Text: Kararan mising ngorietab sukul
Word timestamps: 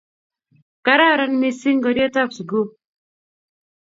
Kararan 0.85 1.33
mising 1.41 1.77
ngorietab 1.79 2.29
sukul 2.35 2.67